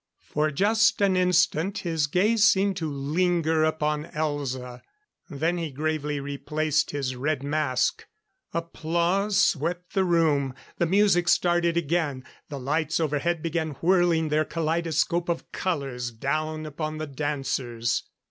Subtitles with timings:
[0.23, 4.81] For just an instant his gaze seemed to linger upon Elza;
[5.29, 8.07] then he gravely replaced his red mask.
[8.51, 12.23] Applause swept the room; the music started again.
[12.49, 18.01] The lights overhead began whirling their kaleidoscope of colors down upon the dancers.